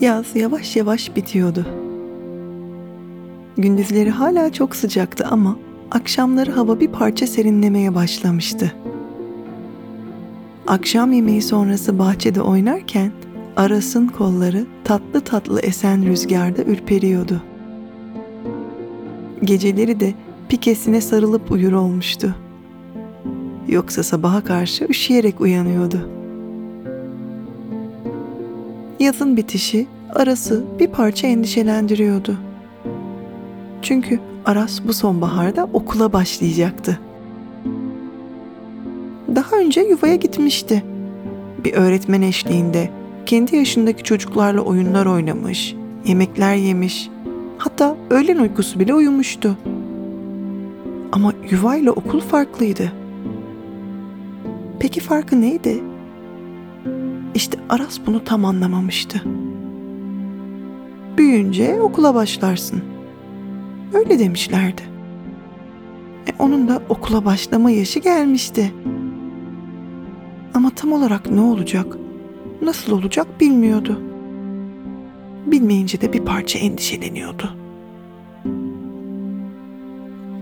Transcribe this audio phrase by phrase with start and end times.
[0.00, 1.66] Yaz yavaş yavaş bitiyordu.
[3.56, 5.56] Gündüzleri hala çok sıcaktı ama
[5.90, 8.72] akşamları hava bir parça serinlemeye başlamıştı.
[10.66, 13.12] Akşam yemeği sonrası bahçede oynarken
[13.56, 17.42] Aras'ın kolları tatlı tatlı esen rüzgarda ürperiyordu.
[19.44, 20.14] Geceleri de
[20.48, 22.34] pikesine sarılıp uyur olmuştu.
[23.68, 26.15] Yoksa sabaha karşı üşüyerek uyanıyordu.
[29.00, 32.36] Yazın bitişi Aras'ı bir parça endişelendiriyordu.
[33.82, 37.00] Çünkü Aras bu sonbaharda okula başlayacaktı.
[39.34, 40.84] Daha önce yuvaya gitmişti.
[41.64, 42.90] Bir öğretmen eşliğinde
[43.26, 45.74] kendi yaşındaki çocuklarla oyunlar oynamış,
[46.06, 47.10] yemekler yemiş,
[47.58, 49.56] hatta öğlen uykusu bile uyumuştu.
[51.12, 52.92] Ama yuvayla okul farklıydı.
[54.78, 55.82] Peki farkı neydi?
[57.34, 59.22] İşte Aras bunu tam anlamamıştı.
[61.16, 62.82] Büyüyünce okula başlarsın.
[63.94, 64.82] Öyle demişlerdi.
[66.28, 68.72] E, onun da okula başlama yaşı gelmişti.
[70.54, 71.96] Ama tam olarak ne olacak,
[72.62, 74.00] nasıl olacak bilmiyordu.
[75.46, 77.50] Bilmeyince de bir parça endişeleniyordu.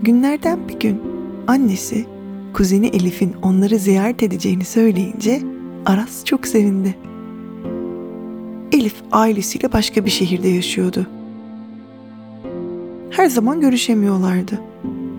[0.01, 1.01] Günlerden bir gün
[1.47, 2.05] annesi
[2.53, 5.41] kuzeni Elif'in onları ziyaret edeceğini söyleyince
[5.85, 6.97] Aras çok sevindi.
[8.71, 11.07] Elif ailesiyle başka bir şehirde yaşıyordu.
[13.09, 14.61] Her zaman görüşemiyorlardı.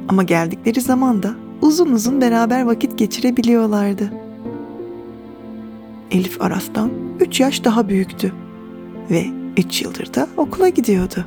[0.08, 4.12] Ama geldikleri zaman da uzun uzun beraber vakit geçirebiliyorlardı.
[6.10, 8.32] Elif Aras'tan 3 yaş daha büyüktü
[9.10, 11.24] ve 3 yıldır da okula gidiyordu.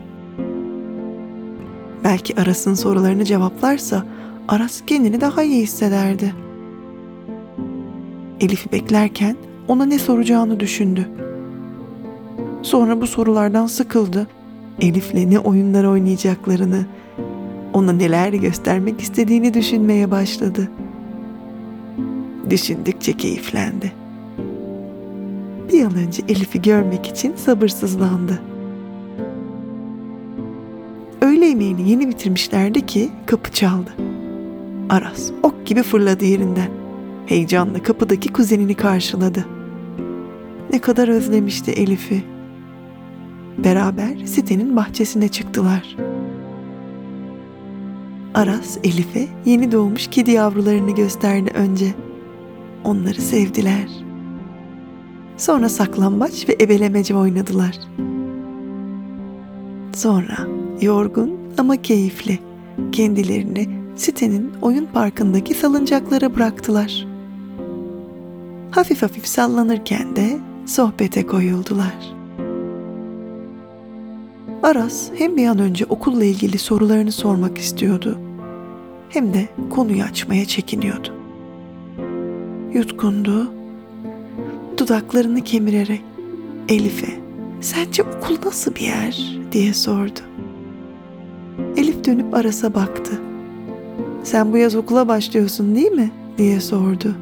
[2.04, 4.06] Belki Aras'ın sorularını cevaplarsa
[4.48, 6.34] Aras kendini daha iyi hissederdi.
[8.40, 9.36] Elif'i beklerken
[9.68, 11.10] ona ne soracağını düşündü.
[12.62, 14.28] Sonra bu sorulardan sıkıldı.
[14.82, 16.86] Elif'le ne oyunlar oynayacaklarını,
[17.74, 20.70] ona neler göstermek istediğini düşünmeye başladı.
[22.50, 23.92] Düşündükçe keyiflendi.
[25.74, 28.42] Bir an önce Elif'i görmek için sabırsızlandı.
[31.22, 33.90] Öğle yemeğini yeni bitirmişlerdi ki kapı çaldı.
[34.90, 36.79] Aras ok gibi fırladı yerinden.
[37.30, 39.46] Heyecanla kapıdaki kuzenini karşıladı.
[40.74, 42.24] Ne kadar özlemişti Elif'i.
[43.58, 45.96] Beraber sitenin bahçesine çıktılar.
[48.34, 51.86] Aras Elif'e yeni doğmuş kedi yavrularını gösterdi önce.
[52.84, 53.90] Onları sevdiler.
[55.38, 57.80] Sonra saklambaç ve ebelemece oynadılar.
[59.96, 60.38] Sonra
[60.82, 62.40] yorgun ama keyifli
[62.92, 67.09] kendilerini sitenin oyun parkındaki salıncaklara bıraktılar.
[68.72, 72.14] Hafif hafif sallanırken de sohbete koyuldular.
[74.64, 78.20] Aras hem bir an önce okulla ilgili sorularını sormak istiyordu
[79.10, 81.14] hem de konuyu açmaya çekiniyordu.
[82.74, 83.52] Yutkundu,
[84.78, 86.02] dudaklarını kemirerek
[86.70, 87.20] Elif'e
[87.62, 90.20] sence okul nasıl bir yer diye sordu.
[91.78, 93.22] Elif dönüp Aras'a baktı.
[94.24, 96.12] Sen bu yaz okula başlıyorsun değil mi?
[96.38, 97.16] diye sordu.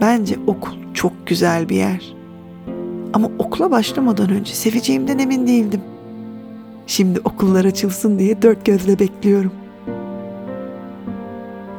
[0.00, 2.14] Bence okul çok güzel bir yer.
[3.12, 5.80] Ama okula başlamadan önce seveceğimden emin değildim.
[6.86, 9.52] Şimdi okullar açılsın diye dört gözle bekliyorum.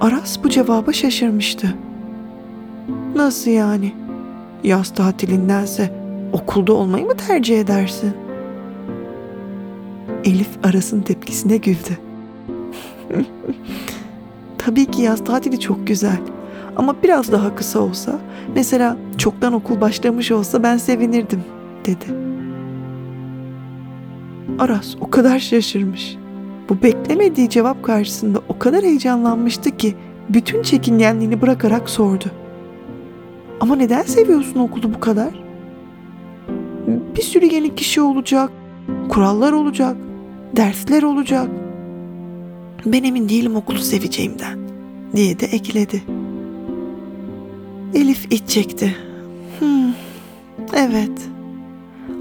[0.02, 1.76] Aras bu cevaba şaşırmıştı.
[3.16, 3.94] Nasıl yani?
[4.64, 5.94] Yaz tatilindense
[6.34, 8.14] okulda olmayı mı tercih edersin?
[10.24, 11.98] Elif Aras'ın tepkisine güldü.
[14.58, 16.18] Tabii ki yaz tatili çok güzel.
[16.80, 18.20] Ama biraz daha kısa olsa,
[18.56, 21.44] mesela çoktan okul başlamış olsa ben sevinirdim,
[21.86, 22.06] dedi.
[24.60, 26.18] Aras o kadar şaşırmış.
[26.70, 29.96] Bu beklemediği cevap karşısında o kadar heyecanlanmıştı ki
[30.30, 32.26] bütün çekingenliğini bırakarak sordu.
[33.60, 35.44] Ama neden seviyorsun okulu bu kadar?
[37.18, 38.52] Bir sürü yeni kişi olacak,
[39.10, 39.98] kurallar olacak,
[40.56, 41.48] dersler olacak.
[42.86, 44.60] Ben emin değilim okulu seveceğimden
[45.16, 46.19] diye de ekledi.
[47.96, 48.96] Elif iç çekti.
[49.60, 49.94] Hmm,
[50.74, 51.30] evet.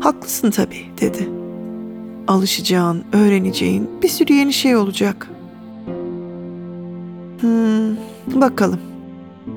[0.01, 1.29] Haklısın tabii dedi.
[2.29, 5.31] Alışacağın, öğreneceğin bir sürü yeni şey olacak.
[7.41, 7.97] Hmm,
[8.41, 8.81] bakalım.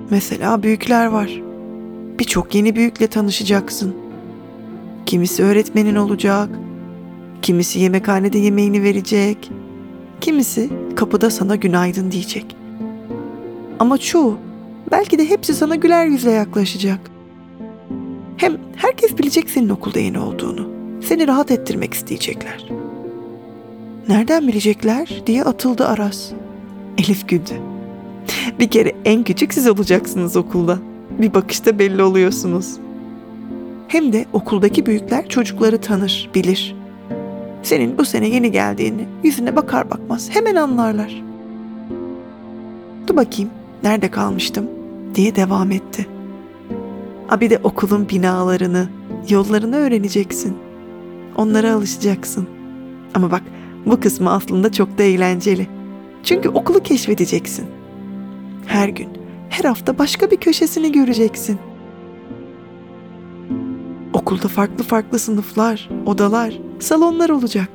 [0.10, 1.42] Mesela büyükler var.
[2.20, 3.96] Birçok yeni büyükle tanışacaksın.
[5.06, 6.50] Kimisi öğretmenin olacak.
[7.42, 9.52] Kimisi yemekhanede yemeğini verecek.
[10.22, 12.56] Kimisi kapıda sana günaydın diyecek.
[13.80, 14.38] Ama çoğu,
[14.92, 17.00] belki de hepsi sana güler yüzle yaklaşacak.
[18.38, 20.68] Hem herkes bilecek senin okulda yeni olduğunu.
[21.02, 22.66] Seni rahat ettirmek isteyecekler.
[24.08, 26.32] Nereden bilecekler diye atıldı Aras.
[26.98, 27.54] Elif güldü.
[28.60, 30.80] Bir kere en küçük siz olacaksınız okulda.
[31.20, 32.78] Bir bakışta belli oluyorsunuz.
[33.88, 36.76] Hem de okuldaki büyükler çocukları tanır, bilir.
[37.64, 41.24] Senin bu sene yeni geldiğini yüzüne bakar bakmaz hemen anlarlar.
[43.08, 43.50] Dur bakayım
[43.84, 44.66] nerede kalmıştım
[45.16, 46.08] diye devam etti.
[47.30, 48.90] Abi de okulun binalarını,
[49.30, 50.58] yollarını öğreneceksin.
[51.36, 52.48] Onlara alışacaksın.
[53.14, 53.44] Ama bak
[53.86, 55.68] bu kısmı aslında çok da eğlenceli.
[56.24, 57.66] Çünkü okulu keşfedeceksin.
[58.66, 59.10] Her gün,
[59.50, 61.60] her hafta başka bir köşesini göreceksin.
[64.14, 67.70] Okulda farklı farklı sınıflar, odalar, salonlar olacak.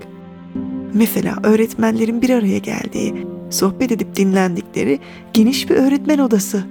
[0.95, 4.99] Mesela öğretmenlerin bir araya geldiği, sohbet edip dinlendikleri
[5.33, 6.65] geniş bir öğretmen odası.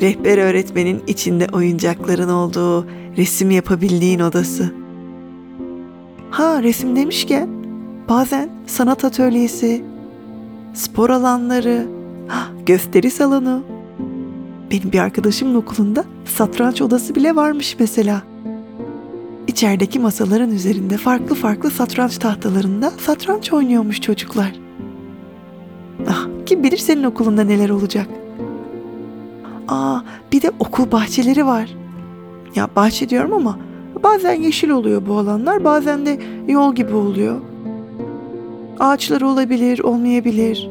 [0.00, 2.86] Rehber öğretmenin içinde oyuncakların olduğu,
[3.16, 4.74] resim yapabildiğin odası.
[6.30, 7.48] Ha resim demişken
[8.08, 9.84] bazen sanat atölyesi,
[10.74, 11.86] spor alanları,
[12.66, 13.62] gösteri salonu.
[14.70, 18.22] Benim bir arkadaşımın okulunda satranç odası bile varmış mesela.
[19.46, 24.52] İçerideki masaların üzerinde farklı farklı satranç tahtalarında satranç oynuyormuş çocuklar.
[26.08, 28.06] Ah, kim bilir senin okulunda neler olacak.
[29.68, 30.00] Aa,
[30.32, 31.70] bir de okul bahçeleri var.
[32.54, 33.58] Ya bahçe diyorum ama
[34.02, 37.40] bazen yeşil oluyor bu alanlar, bazen de yol gibi oluyor.
[38.80, 40.68] Ağaçları olabilir, olmayabilir.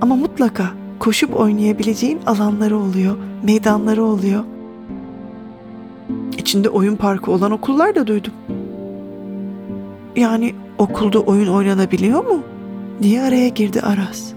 [0.00, 0.64] Ama mutlaka
[0.98, 4.44] koşup oynayabileceğin alanları oluyor, meydanları oluyor.
[6.38, 8.32] İçinde oyun parkı olan okullar da duydum.
[10.16, 12.42] Yani okulda oyun oynanabiliyor mu?
[13.02, 14.32] diye araya girdi Aras.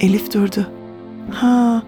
[0.00, 0.66] Elif durdu.
[1.30, 1.82] Ha,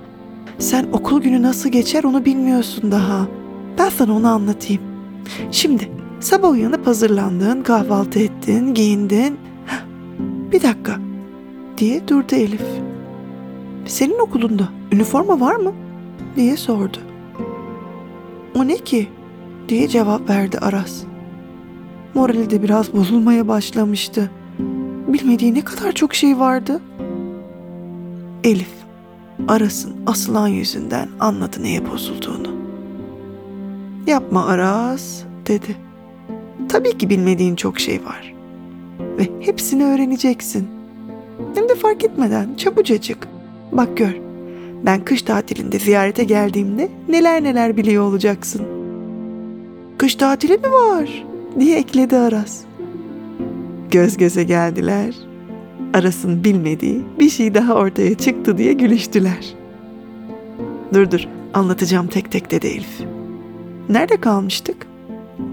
[0.58, 3.26] sen okul günü nasıl geçer onu bilmiyorsun daha.
[3.78, 4.82] Ben sana onu anlatayım.
[5.50, 5.90] Şimdi
[6.20, 9.38] sabah uyanıp hazırlandın, kahvaltı ettin, giyindin.
[10.52, 10.96] Bir dakika
[11.78, 12.64] diye durdu Elif.
[13.86, 15.72] Senin okulunda üniforma var mı?
[16.36, 16.96] diye sordu.
[18.56, 19.08] O ne ki?
[19.68, 21.02] diye cevap verdi Aras.
[22.14, 24.30] Morali de biraz bozulmaya başlamıştı.
[25.08, 26.80] Bilmediği ne kadar çok şey vardı.
[28.44, 28.70] Elif,
[29.48, 32.48] Aras'ın asılan yüzünden anladı neye bozulduğunu.
[34.06, 35.76] Yapma Aras, dedi.
[36.68, 38.34] Tabii ki bilmediğin çok şey var.
[39.18, 40.68] Ve hepsini öğreneceksin.
[41.54, 43.28] Hem de fark etmeden çabucacık.
[43.72, 44.14] Bak gör,
[44.86, 48.62] ben kış tatilinde ziyarete geldiğimde neler neler biliyor olacaksın.
[49.98, 51.24] Kış tatili mi var?
[51.60, 52.60] diye ekledi Aras.
[53.90, 55.29] Göz göze geldiler.
[55.94, 59.54] Aras'ın bilmediği bir şey daha ortaya çıktı diye gülüştüler.
[60.94, 61.20] Dur dur
[61.54, 63.00] anlatacağım tek tek dedi Elif.
[63.88, 64.86] Nerede kalmıştık?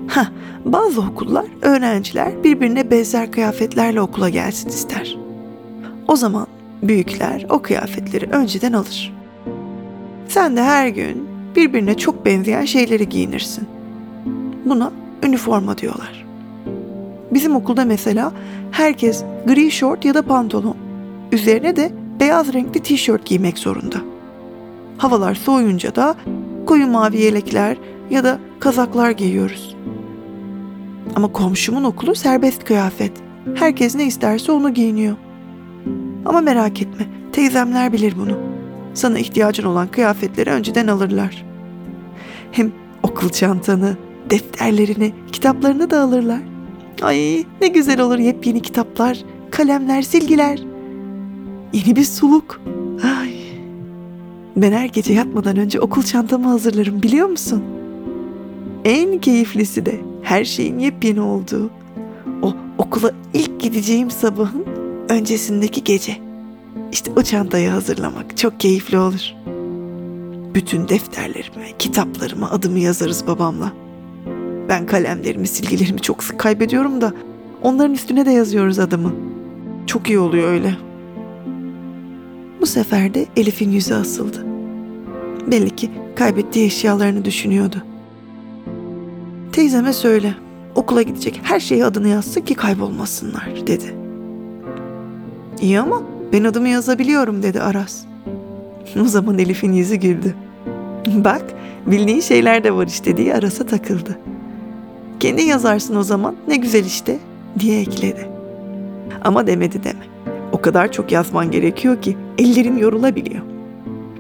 [0.08, 0.28] Ha,
[0.66, 5.18] bazı okullar öğrenciler birbirine benzer kıyafetlerle okula gelsin ister.
[6.08, 6.48] O zaman
[6.84, 9.14] büyükler o kıyafetleri önceden alır.
[10.28, 13.68] Sen de her gün birbirine çok benzeyen şeyleri giyinirsin.
[14.66, 14.92] Buna
[15.24, 16.27] üniforma diyorlar.
[17.32, 18.32] Bizim okulda mesela
[18.72, 20.78] herkes gri şort ya da pantolon,
[21.32, 23.98] üzerine de beyaz renkli tişört giymek zorunda.
[24.98, 26.16] Havalar soğuyunca da
[26.66, 27.78] koyu mavi yelekler
[28.10, 29.76] ya da kazaklar giyiyoruz.
[31.16, 33.12] Ama komşumun okulu serbest kıyafet.
[33.56, 35.16] Herkes ne isterse onu giyiniyor.
[36.26, 38.38] Ama merak etme, teyzemler bilir bunu.
[38.94, 41.46] Sana ihtiyacın olan kıyafetleri önceden alırlar.
[42.52, 42.72] Hem
[43.04, 43.98] okul çantanı,
[44.30, 46.42] defterlerini, kitaplarını da alırlar.
[47.02, 50.60] Ay ne güzel olur yepyeni kitaplar, kalemler, silgiler.
[51.74, 52.62] Yeni bir suluk.
[53.04, 53.34] Ay.
[54.56, 57.64] Ben her gece yatmadan önce okul çantamı hazırlarım biliyor musun?
[58.86, 61.70] En keyiflisi de her şeyin yepyeni olduğu.
[62.42, 64.66] O okula ilk gideceğim sabahın
[65.10, 66.18] öncesindeki gece.
[66.92, 69.34] İşte o çantayı hazırlamak çok keyifli olur.
[70.54, 73.72] Bütün defterlerime, kitaplarıma adımı yazarız babamla.
[74.70, 77.14] Ben kalemlerimi, silgilerimi çok sık kaybediyorum da
[77.62, 79.14] onların üstüne de yazıyoruz adımı.
[79.88, 80.74] Çok iyi oluyor öyle.
[82.62, 84.46] Bu sefer de Elif'in yüzü asıldı.
[85.52, 87.84] Belli ki kaybettiği eşyalarını düşünüyordu.
[89.52, 90.34] Teyzeme söyle,
[90.76, 93.96] okula gidecek her şeye adını yazsın ki kaybolmasınlar dedi.
[95.62, 98.06] İyi ama ben adımı yazabiliyorum dedi Aras.
[99.02, 100.36] O zaman Elif'in yüzü güldü.
[101.08, 101.46] Bak
[101.86, 104.20] bildiğin şeyler de var işte diye Aras'a takıldı.
[105.20, 107.20] Kendin yazarsın o zaman ne güzel işte
[107.60, 108.30] diye ekledi.
[109.24, 110.06] Ama demedi deme.
[110.52, 113.42] O kadar çok yazman gerekiyor ki ellerin yorulabiliyor.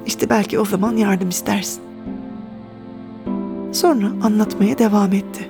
[0.05, 1.81] İşte belki o zaman yardım istersin.
[3.71, 5.49] Sonra anlatmaya devam etti.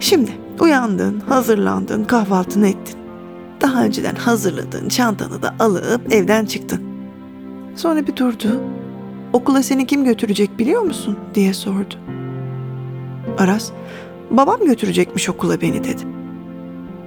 [0.00, 2.98] Şimdi uyandın, hazırlandın, kahvaltını ettin.
[3.60, 6.82] Daha önceden hazırladığın çantanı da alıp evden çıktın.
[7.76, 8.60] Sonra bir durdu.
[9.32, 11.94] Okula seni kim götürecek biliyor musun diye sordu.
[13.38, 13.70] Aras,
[14.30, 16.02] babam götürecekmiş okula beni dedi.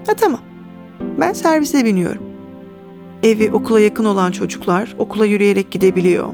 [0.07, 0.41] Ha tamam,
[1.19, 2.23] ben servise biniyorum.
[3.23, 6.33] Evi okula yakın olan çocuklar okula yürüyerek gidebiliyor.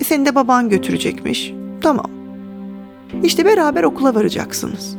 [0.00, 1.54] E, seni de baban götürecekmiş.
[1.80, 2.10] Tamam.
[3.22, 4.96] İşte beraber okula varacaksınız.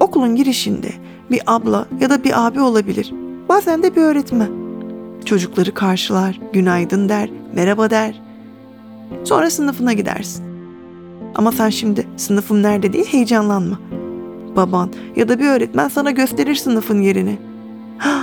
[0.00, 0.88] Okulun girişinde
[1.30, 3.12] bir abla ya da bir abi olabilir.
[3.48, 4.50] Bazen de bir öğretmen.
[5.24, 8.22] Çocukları karşılar, günaydın der, merhaba der.
[9.24, 10.51] Sonra sınıfına gidersin.
[11.34, 13.78] Ama sen şimdi sınıfım nerede diye heyecanlanma.
[14.56, 17.38] Baban ya da bir öğretmen sana gösterir sınıfın yerini.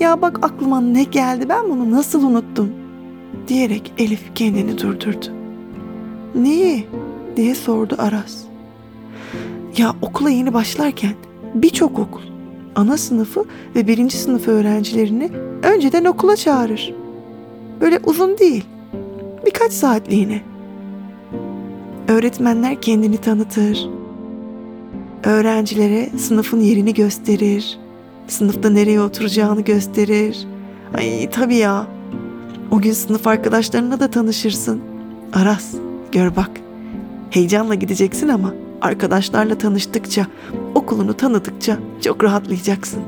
[0.00, 2.70] Ya bak aklıma ne geldi ben bunu nasıl unuttum
[3.48, 5.26] diyerek Elif kendini durdurdu.
[6.34, 6.86] Neyi?
[7.36, 8.36] diye sordu Aras.
[9.76, 11.14] Ya okula yeni başlarken
[11.54, 12.22] birçok okul
[12.74, 13.44] ana sınıfı
[13.76, 15.30] ve birinci sınıf öğrencilerini
[15.62, 16.94] önceden okula çağırır.
[17.80, 18.64] Böyle uzun değil.
[19.46, 20.53] Birkaç saatliğine.
[22.08, 23.88] Öğretmenler kendini tanıtır.
[25.24, 27.78] Öğrencilere sınıfın yerini gösterir.
[28.26, 30.46] Sınıfta nereye oturacağını gösterir.
[30.94, 31.86] Ay tabii ya.
[32.70, 34.80] O gün sınıf arkadaşlarına da tanışırsın.
[35.32, 35.74] Aras,
[36.12, 36.50] gör bak.
[37.30, 40.26] Heyecanla gideceksin ama arkadaşlarla tanıştıkça,
[40.74, 43.02] okulunu tanıdıkça çok rahatlayacaksın.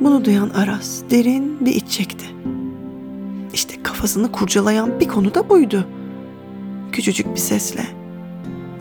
[0.00, 2.26] Bunu duyan Aras derin bir iç çekti.
[3.52, 5.86] İşte kafasını kurcalayan bir konu da buydu.
[6.92, 7.86] Küçücük bir sesle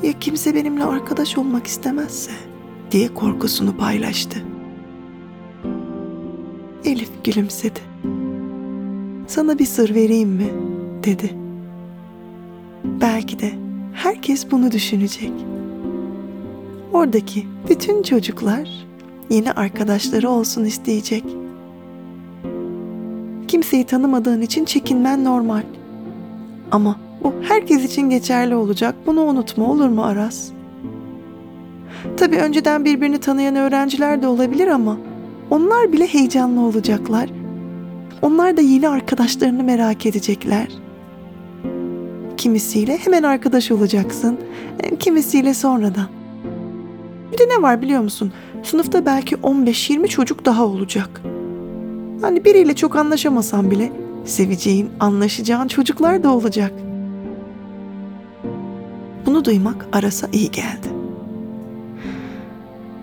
[0.03, 2.31] ya kimse benimle arkadaş olmak istemezse
[2.91, 4.39] diye korkusunu paylaştı.
[6.85, 7.79] Elif gülümsedi.
[9.27, 10.49] Sana bir sır vereyim mi?
[11.03, 11.35] dedi.
[12.83, 13.51] Belki de
[13.93, 15.31] herkes bunu düşünecek.
[16.93, 18.69] Oradaki bütün çocuklar
[19.29, 21.23] yeni arkadaşları olsun isteyecek.
[23.47, 25.63] Kimseyi tanımadığın için çekinmen normal.
[26.71, 28.95] Ama bu herkes için geçerli olacak.
[29.05, 30.49] Bunu unutma olur mu Aras?
[32.17, 34.97] Tabii önceden birbirini tanıyan öğrenciler de olabilir ama
[35.49, 37.29] onlar bile heyecanlı olacaklar.
[38.21, 40.67] Onlar da yeni arkadaşlarını merak edecekler.
[42.37, 44.37] Kimisiyle hemen arkadaş olacaksın,
[44.99, 46.07] kimisiyle sonradan.
[47.31, 48.33] Bir de ne var biliyor musun?
[48.63, 51.21] Sınıfta belki 15-20 çocuk daha olacak.
[52.21, 53.91] Hani biriyle çok anlaşamasan bile
[54.25, 56.84] seveceğin, anlaşacağın çocuklar da olacak.
[59.45, 60.87] Duymak Aras'a iyi geldi.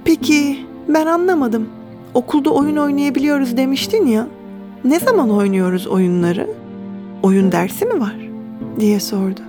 [0.05, 1.69] Peki ben anlamadım.
[2.15, 4.27] Okulda oyun oynayabiliyoruz demiştin ya.
[4.85, 6.51] Ne zaman oynuyoruz oyunları?
[7.23, 8.17] Oyun dersi mi var?
[8.81, 9.41] diye sordu.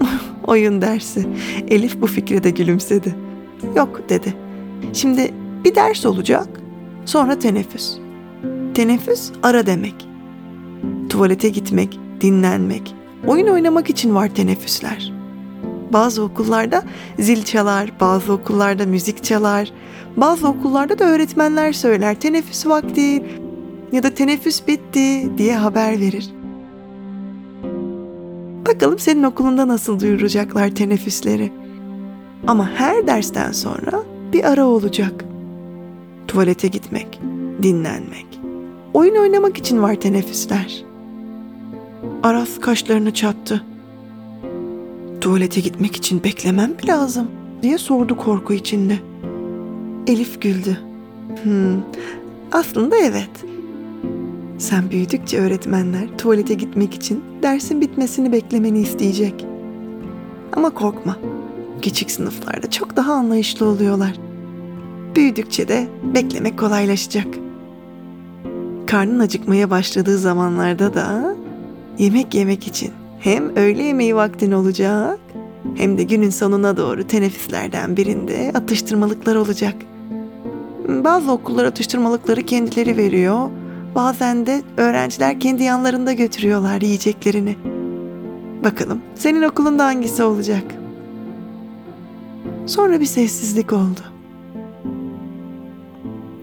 [0.46, 1.26] oyun dersi.
[1.68, 3.14] Elif bu fikre de gülümsedi.
[3.76, 4.34] Yok dedi.
[4.92, 5.34] Şimdi
[5.64, 6.48] bir ders olacak.
[7.04, 7.96] Sonra teneffüs.
[8.74, 10.08] Teneffüs ara demek.
[11.08, 12.94] Tuvalete gitmek, dinlenmek,
[13.26, 15.13] oyun oynamak için var teneffüsler.
[15.94, 16.82] Bazı okullarda
[17.18, 19.72] zil çalar, bazı okullarda müzik çalar,
[20.16, 23.24] bazı okullarda da öğretmenler söyler teneffüs vakti
[23.92, 26.30] ya da teneffüs bitti diye haber verir.
[28.66, 31.52] Bakalım senin okulunda nasıl duyuracaklar teneffüsleri.
[32.46, 35.24] Ama her dersten sonra bir ara olacak.
[36.28, 37.20] Tuvalete gitmek,
[37.62, 38.40] dinlenmek,
[38.94, 40.84] oyun oynamak için var teneffüsler.
[42.22, 43.64] Aras kaşlarını çattı.
[45.24, 47.30] Tuvalete gitmek için beklemem mi lazım
[47.62, 48.98] diye sordu korku içinde.
[50.06, 50.78] Elif güldü.
[51.42, 51.82] Hmm,
[52.52, 53.30] aslında evet.
[54.58, 59.46] Sen büyüdükçe öğretmenler tuvalete gitmek için dersin bitmesini beklemeni isteyecek.
[60.52, 61.16] Ama korkma.
[61.82, 64.14] Küçük sınıflarda çok daha anlayışlı oluyorlar.
[65.16, 67.26] Büyüdükçe de beklemek kolaylaşacak.
[68.86, 71.36] Karnın acıkmaya başladığı zamanlarda da
[71.98, 72.90] yemek yemek için
[73.24, 75.18] hem öğle yemeği vaktin olacak
[75.74, 79.74] hem de günün sonuna doğru teneffüslerden birinde atıştırmalıklar olacak.
[80.88, 83.50] Bazı okullar atıştırmalıkları kendileri veriyor.
[83.94, 87.56] Bazen de öğrenciler kendi yanlarında götürüyorlar yiyeceklerini.
[88.64, 90.64] Bakalım senin okulunda hangisi olacak?
[92.66, 94.00] Sonra bir sessizlik oldu.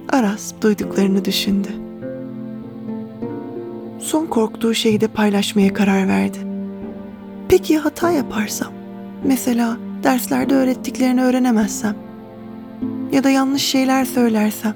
[0.09, 1.69] Aras duyduklarını düşündü.
[3.99, 6.50] Son korktuğu şeyi de paylaşmaya karar verdi.
[7.51, 8.73] Peki ya hata yaparsam?
[9.23, 11.95] Mesela derslerde öğrettiklerini öğrenemezsem?
[13.11, 14.73] Ya da yanlış şeyler söylersem?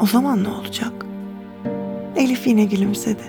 [0.00, 0.92] O zaman ne olacak?
[2.16, 3.22] Elif yine gülümsedi.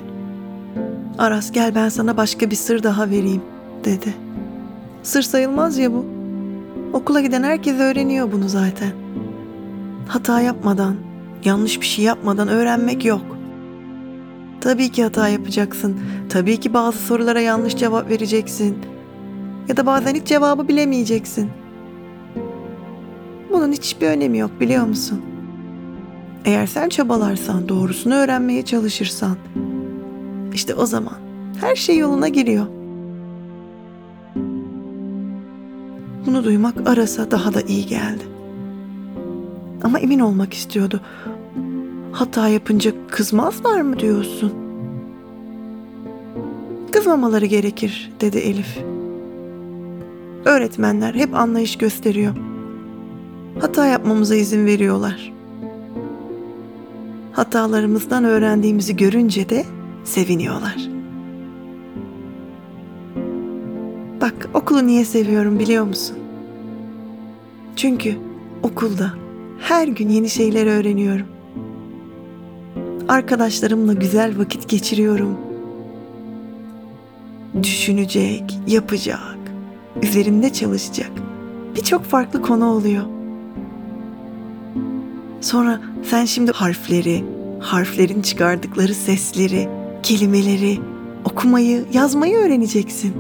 [1.18, 3.42] Aras gel ben sana başka bir sır daha vereyim
[3.84, 4.14] dedi.
[5.04, 6.06] Sır sayılmaz ya bu.
[6.94, 8.92] Okula giden herkes öğreniyor bunu zaten.
[10.08, 10.96] Hata yapmadan,
[11.44, 13.35] yanlış bir şey yapmadan öğrenmek yok.
[14.66, 16.00] Tabii ki hata yapacaksın.
[16.30, 18.78] Tabii ki bazı sorulara yanlış cevap vereceksin.
[19.68, 21.50] Ya da bazen hiç cevabı bilemeyeceksin.
[23.52, 25.22] Bunun hiçbir önemi yok biliyor musun?
[26.46, 29.38] Eğer sen çabalarsan, doğrusunu öğrenmeye çalışırsan,
[30.54, 31.18] işte o zaman
[31.62, 32.66] her şey yoluna giriyor.
[36.26, 38.24] Bunu duymak Aras'a daha da iyi geldi.
[39.84, 41.02] Ama emin olmak istiyordu.
[42.16, 44.54] Hata yapınca kızmazlar mı diyorsun?
[46.92, 48.78] Kızmamaları gerekir dedi Elif.
[50.46, 52.34] Öğretmenler hep anlayış gösteriyor.
[53.60, 55.34] Hata yapmamıza izin veriyorlar.
[57.32, 59.66] Hatalarımızdan öğrendiğimizi görünce de
[60.04, 60.90] seviniyorlar.
[64.22, 66.18] Bak okulu niye seviyorum biliyor musun?
[67.76, 68.16] Çünkü
[68.64, 69.14] okulda
[69.60, 71.35] her gün yeni şeyler öğreniyorum.
[73.08, 75.38] Arkadaşlarımla güzel vakit geçiriyorum.
[77.64, 79.38] Düşünecek, yapacak,
[80.04, 81.12] üzerinde çalışacak
[81.76, 83.04] birçok farklı konu oluyor.
[85.42, 87.24] Sonra sen şimdi harfleri,
[87.60, 89.70] harflerin çıkardıkları sesleri,
[90.04, 90.80] kelimeleri,
[91.26, 93.14] okumayı, yazmayı öğreneceksin.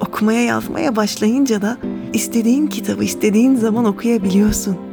[0.00, 1.76] Okumaya yazmaya başlayınca da
[2.12, 4.91] istediğin kitabı istediğin zaman okuyabiliyorsun.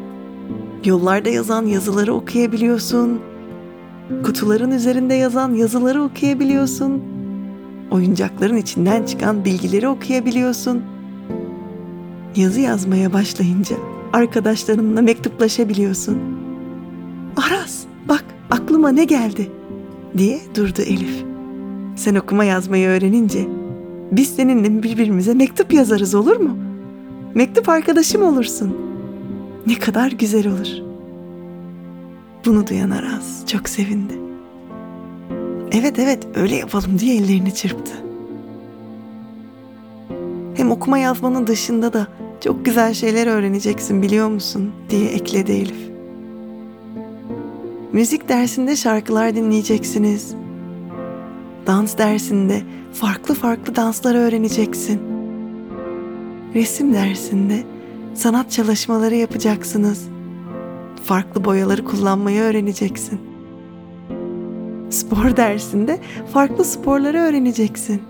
[0.86, 3.20] Yollarda yazan yazıları okuyabiliyorsun.
[4.24, 7.04] Kutuların üzerinde yazan yazıları okuyabiliyorsun.
[7.92, 10.82] Oyuncakların içinden çıkan bilgileri okuyabiliyorsun.
[12.36, 13.76] Yazı yazmaya başlayınca
[14.14, 16.18] arkadaşlarınla mektuplaşabiliyorsun.
[17.38, 19.52] Aras bak aklıma ne geldi
[20.18, 21.24] diye durdu Elif.
[21.96, 23.48] Sen okuma yazmayı öğrenince
[24.12, 26.58] biz seninle birbirimize mektup yazarız olur mu?
[27.36, 28.89] Mektup arkadaşım olursun.
[29.68, 30.68] Ne kadar güzel olur.
[32.46, 34.14] Bunu duyan Aras çok sevindi.
[35.72, 37.92] Evet evet öyle yapalım diye ellerini çırptı.
[40.56, 42.08] Hem okuma yazmanın dışında da
[42.44, 45.90] çok güzel şeyler öğreneceksin biliyor musun diye ekledi Elif.
[47.94, 50.34] Müzik dersinde şarkılar dinleyeceksiniz.
[51.68, 52.62] Dans dersinde
[52.94, 55.02] farklı farklı danslar öğreneceksin.
[56.54, 57.64] Resim dersinde
[58.20, 60.08] sanat çalışmaları yapacaksınız.
[61.04, 63.22] Farklı boyaları kullanmayı öğreneceksin.
[64.90, 66.00] Spor dersinde
[66.34, 68.02] farklı sporları öğreneceksin.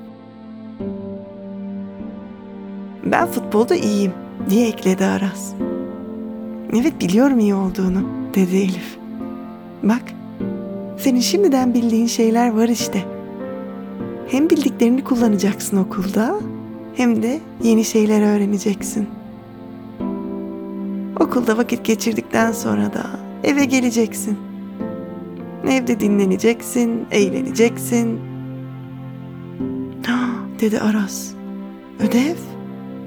[3.06, 4.14] Ben futbolda iyiyim
[4.50, 5.54] diye ekledi Aras.
[6.74, 8.02] Evet biliyorum iyi olduğunu
[8.36, 8.98] dedi Elif.
[9.84, 10.04] Bak
[10.98, 13.04] senin şimdiden bildiğin şeyler var işte.
[14.28, 16.40] Hem bildiklerini kullanacaksın okulda
[16.96, 19.19] hem de yeni şeyler öğreneceksin.
[21.30, 23.04] Okulda vakit geçirdikten sonra da
[23.44, 24.38] eve geleceksin.
[25.70, 28.20] Evde dinleneceksin, eğleneceksin.
[30.10, 31.32] Ah, dedi Aras.
[32.00, 32.36] Ödev?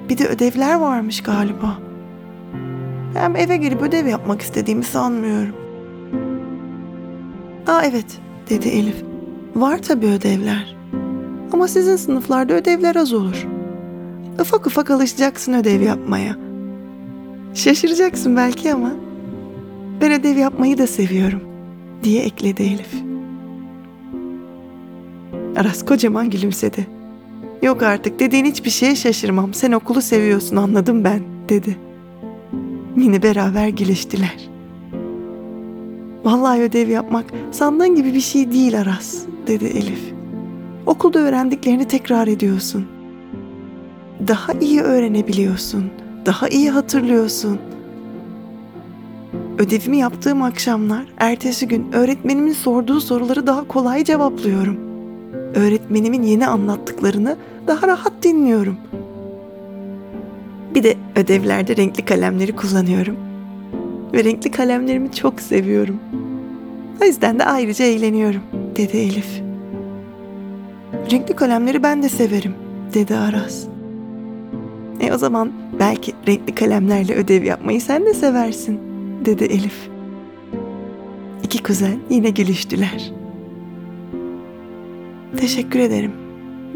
[0.08, 1.78] Bir de ödevler varmış galiba.
[3.14, 5.54] Hem eve gelip ödev yapmak istediğimi sanmıyorum.
[7.66, 9.02] Aa evet, dedi Elif.
[9.54, 10.76] Var tabii ödevler.
[11.52, 13.46] Ama sizin sınıflarda ödevler az olur.
[14.40, 16.51] Ufak ufak alışacaksın ödev yapmaya.
[17.54, 18.92] Şaşıracaksın belki ama
[20.00, 21.40] ben ödev yapmayı da seviyorum
[22.02, 23.02] diye ekledi Elif.
[25.56, 26.86] Aras kocaman gülümsedi.
[27.62, 29.54] Yok artık dediğin hiçbir şeye şaşırmam.
[29.54, 31.76] Sen okulu seviyorsun anladım ben dedi.
[32.96, 34.50] Yine beraber gülüştüler.
[36.24, 40.12] Vallahi ödev yapmak sandığın gibi bir şey değil Aras dedi Elif.
[40.86, 42.86] Okulda öğrendiklerini tekrar ediyorsun.
[44.28, 45.90] Daha iyi öğrenebiliyorsun.
[46.26, 47.58] Daha iyi hatırlıyorsun.
[49.58, 54.76] Ödevimi yaptığım akşamlar ertesi gün öğretmenimin sorduğu soruları daha kolay cevaplıyorum.
[55.54, 58.76] Öğretmenimin yeni anlattıklarını daha rahat dinliyorum.
[60.74, 63.16] Bir de ödevlerde renkli kalemleri kullanıyorum.
[64.12, 66.00] Ve renkli kalemlerimi çok seviyorum.
[67.02, 68.42] O yüzden de ayrıca eğleniyorum,
[68.76, 69.42] dedi Elif.
[71.10, 72.54] Renkli kalemleri ben de severim,
[72.94, 73.64] dedi Aras.
[75.00, 78.80] E o zaman belki renkli kalemlerle ödev yapmayı sen de seversin,
[79.24, 79.88] dedi Elif.
[81.42, 83.12] İki kuzen yine gülüştüler.
[85.36, 86.12] Teşekkür ederim,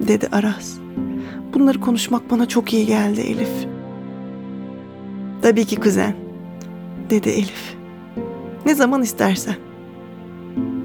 [0.08, 0.74] dedi Aras.
[1.54, 3.66] Bunları konuşmak bana çok iyi geldi Elif.
[5.42, 6.14] Tabii ki kuzen,
[7.10, 7.76] dedi Elif.
[8.66, 9.54] Ne zaman istersen.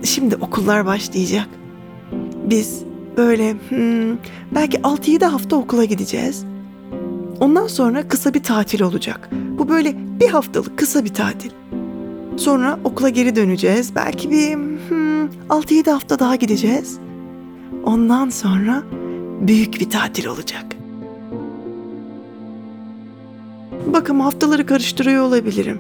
[0.04, 1.48] Şimdi okullar başlayacak.
[2.46, 2.84] Biz
[3.18, 4.18] böyle hmm,
[4.56, 6.46] belki 6-7 hafta okula gideceğiz.
[7.42, 9.30] Ondan sonra kısa bir tatil olacak.
[9.32, 11.52] Bu böyle bir haftalık kısa bir tatil.
[12.38, 13.96] Sonra okula geri döneceğiz.
[13.96, 17.00] Belki bir hmm, 6-7 hafta daha gideceğiz.
[17.84, 18.84] Ondan sonra
[19.42, 20.66] büyük bir tatil olacak.
[23.88, 25.80] Bakın haftaları karıştırıyor olabilirim.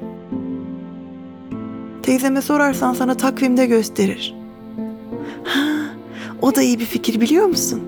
[2.03, 4.35] Teyzeme sorarsan sana takvimde gösterir.
[5.43, 5.59] Ha,
[6.41, 7.81] o da iyi bir fikir biliyor musun?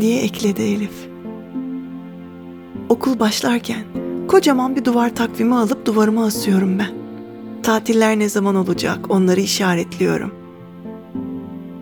[0.00, 1.13] diye ekledi Elif.
[2.88, 3.84] Okul başlarken
[4.28, 6.90] kocaman bir duvar takvimi alıp duvarıma asıyorum ben.
[7.62, 10.34] Tatiller ne zaman olacak onları işaretliyorum.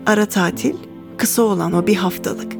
[0.06, 0.74] Ara tatil,
[1.16, 2.52] kısa olan o bir haftalık.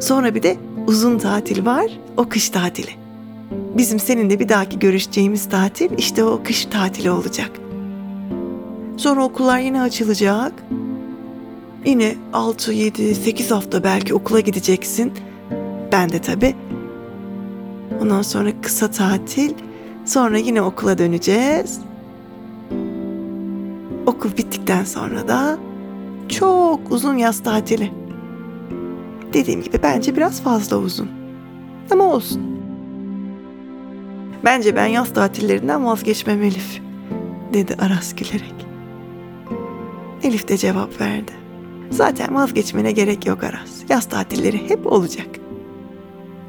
[0.00, 1.86] Sonra bir de uzun tatil var,
[2.16, 2.90] o kış tatili.
[3.76, 7.50] Bizim seninle bir dahaki görüşeceğimiz tatil işte o kış tatili olacak.
[8.96, 10.52] Sonra okullar yine açılacak.
[11.84, 15.12] Yine 6, 7, 8 hafta belki okula gideceksin.
[15.92, 16.54] Ben de tabii.
[18.00, 19.54] Ondan sonra kısa tatil.
[20.04, 21.80] Sonra yine okula döneceğiz.
[24.06, 25.58] Okul bittikten sonra da
[26.28, 27.92] çok uzun yaz tatili.
[29.32, 31.08] Dediğim gibi bence biraz fazla uzun.
[31.90, 32.42] Ama olsun.
[34.44, 36.80] Bence ben yaz tatillerinden vazgeçmem Elif,
[37.52, 38.66] dedi Aras gülerek.
[40.22, 41.32] Elif de cevap verdi.
[41.90, 43.70] Zaten vazgeçmene gerek yok Aras.
[43.88, 45.39] Yaz tatilleri hep olacak.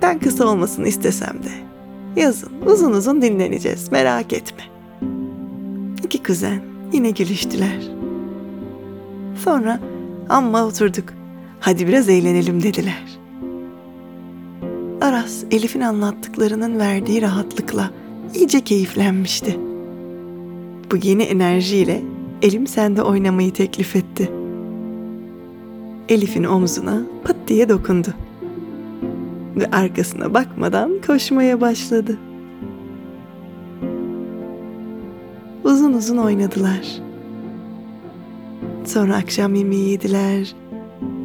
[0.01, 1.51] Ben kısa olmasını istesem de
[2.21, 4.63] yazın uzun uzun dinleneceğiz merak etme.
[6.03, 6.61] İki kuzen
[6.93, 7.89] yine gülüştüler.
[9.43, 9.79] Sonra
[10.29, 11.13] amma oturduk.
[11.59, 13.19] Hadi biraz eğlenelim dediler.
[15.01, 17.91] Aras Elif'in anlattıklarının verdiği rahatlıkla
[18.35, 19.59] iyice keyiflenmişti.
[20.91, 22.01] Bu yeni enerjiyle
[22.41, 24.31] Elim sende oynamayı teklif etti.
[26.09, 28.13] Elif'in omzuna pat diye dokundu.
[29.55, 32.17] Ve arkasına bakmadan koşmaya başladı.
[35.63, 37.01] Uzun uzun oynadılar.
[38.85, 40.55] Sonra akşam yemeği yediler.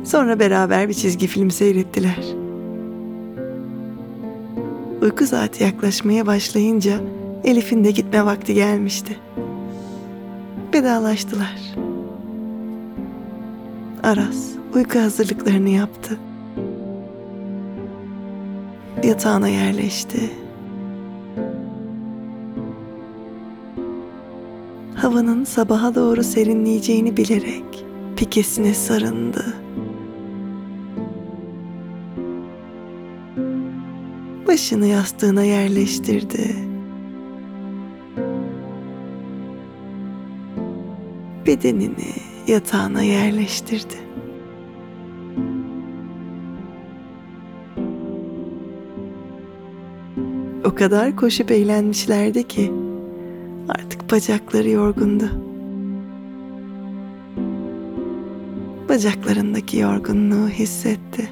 [0.04, 2.24] Sonra beraber bir çizgi film seyrettiler.
[5.02, 7.00] Uyku saati yaklaşmaya başlayınca
[7.44, 9.16] Elif'in de gitme vakti gelmişti.
[10.74, 11.74] Vedalaştılar.
[14.02, 16.18] Aras uyku hazırlıklarını yaptı.
[19.06, 20.30] Yatağına yerleşti.
[24.94, 27.84] Havanın sabaha doğru serinleyeceğini bilerek
[28.16, 29.54] pikesine sarındı.
[34.46, 36.56] Başını yastığına yerleştirdi.
[41.46, 42.12] Bedenini
[42.46, 44.05] yatağına yerleştirdi.
[50.66, 52.72] O kadar koşup eğlenmişlerdi ki
[53.68, 55.30] artık bacakları yorgundu.
[58.88, 61.28] Bacaklarındaki yorgunluğu hissetti.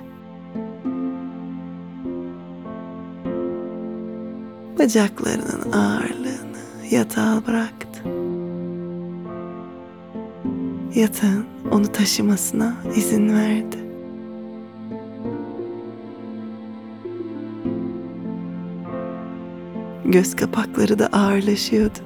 [4.78, 8.02] Bacaklarının ağırlığını yatağa bıraktı.
[10.94, 13.83] Yatağın onu taşımasına izin verdi.
[20.14, 21.98] Göz kapakları da ağırlaşıyordu.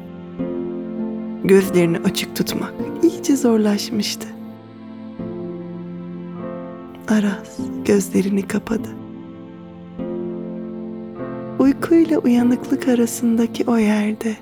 [1.44, 4.29] Gözlerini açık tutmak iyice zorlaşmıştı.
[7.09, 8.88] Aras gözlerini kapadı.
[11.59, 14.37] Uykuyla uyanıklık arasındaki o yerde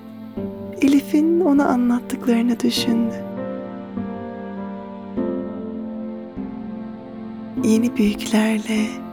[0.82, 3.14] Elif'in ona anlattıklarını düşündü.
[7.64, 9.05] Yeni büyüklerle,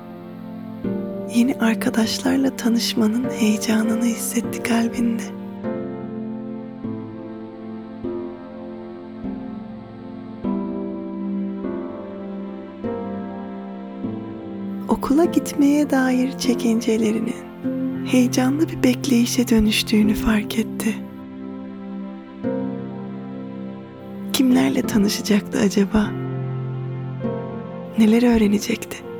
[1.33, 5.23] yeni arkadaşlarla tanışmanın heyecanını hissetti kalbinde.
[14.89, 17.35] Okula gitmeye dair çekincelerinin
[18.05, 20.95] heyecanlı bir bekleyişe dönüştüğünü fark etti.
[24.33, 26.09] Kimlerle tanışacaktı acaba?
[27.97, 29.12] Neler öğrenecekti?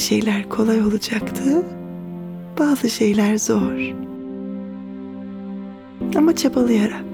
[0.00, 1.62] Şeyler kolay olacaktı,
[2.58, 3.94] bazı şeyler zor.
[6.16, 7.04] Ama çabalayarak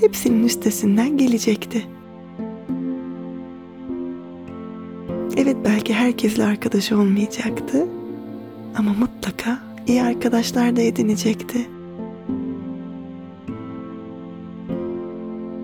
[0.00, 1.86] hepsinin üstesinden gelecekti.
[5.36, 7.86] Evet belki herkesle arkadaş olmayacaktı
[8.76, 11.68] ama mutlaka iyi arkadaşlar da edinecekti.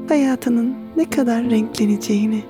[0.08, 2.42] Hayatının ne kadar renkleneceğini,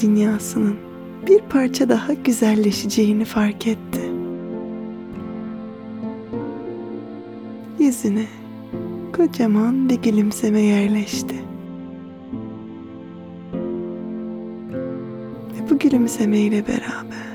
[0.00, 0.91] dünyasının
[1.26, 4.00] bir parça daha güzelleşeceğini fark etti.
[7.78, 8.26] Yüzüne
[9.16, 11.34] kocaman bir gülümseme yerleşti.
[15.54, 17.32] Ve bu gülümsemeyle beraber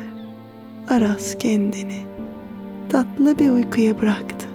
[0.90, 2.02] Aras kendini
[2.90, 4.48] tatlı bir uykuya bıraktı.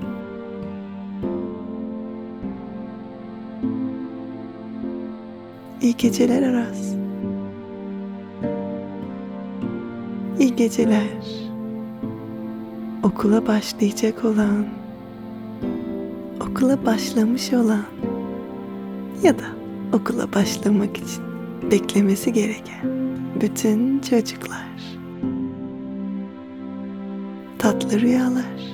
[5.82, 6.91] İyi geceler Aras.
[10.62, 11.06] Geceler.
[13.02, 14.66] Okula başlayacak olan,
[16.40, 17.84] okula başlamış olan
[19.22, 19.44] ya da
[19.92, 21.22] okula başlamak için
[21.70, 22.84] beklemesi gereken
[23.40, 24.68] bütün çocuklar.
[27.58, 28.71] Tatlı rüyalar.